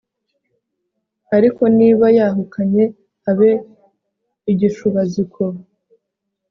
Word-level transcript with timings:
ariko 1.37 1.61
niba 1.77 2.05
yahukanye, 2.17 2.83
abe 3.31 3.51
igishubaziko 4.51 5.43